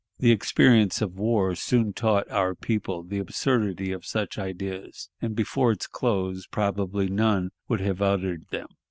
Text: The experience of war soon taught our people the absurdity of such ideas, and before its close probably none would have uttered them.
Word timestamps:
The 0.17 0.31
experience 0.31 0.99
of 1.03 1.19
war 1.19 1.53
soon 1.53 1.93
taught 1.93 2.27
our 2.31 2.55
people 2.55 3.03
the 3.03 3.19
absurdity 3.19 3.91
of 3.91 4.03
such 4.03 4.39
ideas, 4.39 5.11
and 5.21 5.35
before 5.35 5.71
its 5.73 5.85
close 5.85 6.47
probably 6.47 7.07
none 7.07 7.51
would 7.67 7.81
have 7.81 8.01
uttered 8.01 8.47
them. 8.49 8.65